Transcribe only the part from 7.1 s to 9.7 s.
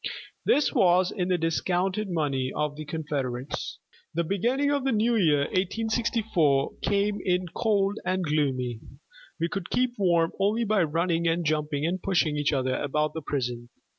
in cold and gloomy. We could